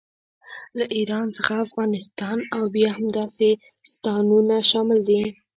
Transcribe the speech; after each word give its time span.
له 0.77 0.85
ایران 0.97 1.27
څخه 1.37 1.53
افغانستان 1.65 2.37
او 2.55 2.63
بیا 2.75 2.89
همداسې 2.97 3.49
ستانونه 3.91 4.55
شامل 4.71 4.99
دي. 5.09 5.23